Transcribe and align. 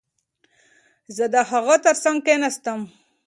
زه 1.15 1.25
د 1.33 1.35
هغه 1.51 1.75
ترڅنګ 1.85 2.17
کښېناستم. 2.25 2.79